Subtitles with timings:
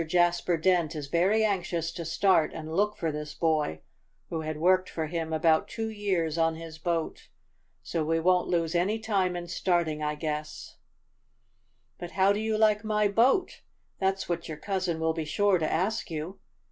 [0.07, 3.81] Jasper Dent is very anxious to start and look for this boy,
[4.31, 7.29] who had worked for him about two years on his boat.
[7.83, 10.77] So we won't lose any time in starting, I guess."
[11.99, 13.61] "But how do you like my boat?
[13.99, 16.39] That's what your cousin will be sure to ask you.